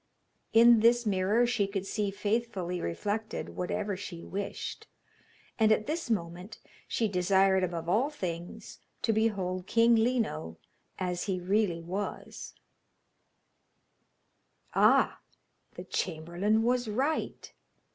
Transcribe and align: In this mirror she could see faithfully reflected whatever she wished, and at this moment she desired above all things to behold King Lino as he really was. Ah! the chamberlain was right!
In 0.51 0.79
this 0.79 1.05
mirror 1.05 1.45
she 1.45 1.67
could 1.67 1.85
see 1.85 2.09
faithfully 2.09 2.81
reflected 2.81 3.49
whatever 3.49 3.95
she 3.95 4.23
wished, 4.23 4.87
and 5.59 5.71
at 5.71 5.85
this 5.85 6.09
moment 6.09 6.57
she 6.87 7.07
desired 7.07 7.63
above 7.63 7.87
all 7.87 8.09
things 8.09 8.79
to 9.03 9.13
behold 9.13 9.67
King 9.67 9.93
Lino 9.95 10.57
as 10.97 11.25
he 11.25 11.39
really 11.39 11.83
was. 11.83 12.55
Ah! 14.73 15.19
the 15.75 15.83
chamberlain 15.83 16.63
was 16.63 16.87
right! 16.87 17.53